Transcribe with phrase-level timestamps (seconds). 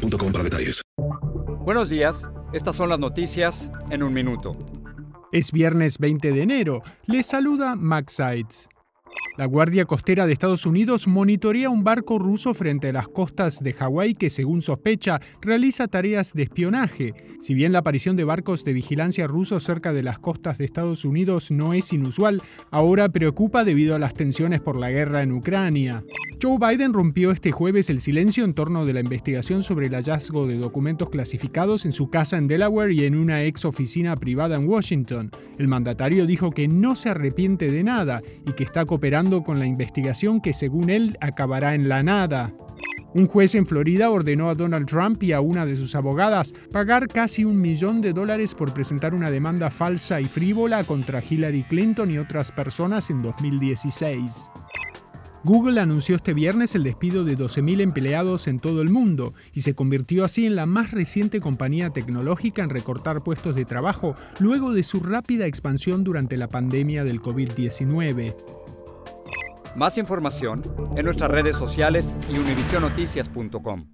[0.00, 0.82] para detalles.
[1.64, 4.52] Buenos días, estas son las noticias en un minuto.
[5.32, 6.82] Es viernes 20 de enero.
[7.06, 8.68] Les saluda Max Sides.
[9.36, 13.72] La Guardia Costera de Estados Unidos monitorea un barco ruso frente a las costas de
[13.72, 17.14] Hawái que, según sospecha, realiza tareas de espionaje.
[17.40, 21.04] Si bien la aparición de barcos de vigilancia rusos cerca de las costas de Estados
[21.04, 26.04] Unidos no es inusual, ahora preocupa debido a las tensiones por la guerra en Ucrania.
[26.42, 30.46] Joe Biden rompió este jueves el silencio en torno de la investigación sobre el hallazgo
[30.46, 34.66] de documentos clasificados en su casa en Delaware y en una ex oficina privada en
[34.66, 35.30] Washington.
[35.58, 39.66] El mandatario dijo que no se arrepiente de nada y que está cooperando con la
[39.66, 42.54] investigación que según él acabará en la nada.
[43.12, 47.08] Un juez en Florida ordenó a Donald Trump y a una de sus abogadas pagar
[47.08, 52.10] casi un millón de dólares por presentar una demanda falsa y frívola contra Hillary Clinton
[52.10, 54.46] y otras personas en 2016.
[55.42, 59.74] Google anunció este viernes el despido de 12.000 empleados en todo el mundo y se
[59.74, 64.82] convirtió así en la más reciente compañía tecnológica en recortar puestos de trabajo luego de
[64.82, 68.36] su rápida expansión durante la pandemia del COVID-19.
[69.76, 70.62] Más información
[70.96, 73.86] en nuestras redes sociales y univisionoticias.com.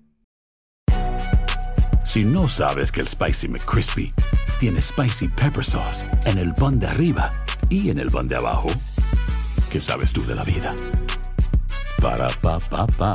[2.05, 4.13] Si no sabes que el Spicy McCrispy
[4.59, 7.31] tiene Spicy Pepper Sauce en el pan de arriba
[7.69, 8.69] y en el pan de abajo,
[9.71, 10.75] ¿qué sabes tú de la vida?
[12.07, 13.11] Ba-da-ba-ba-ba